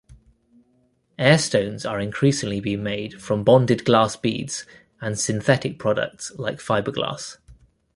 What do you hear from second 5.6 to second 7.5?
products like fiberglass.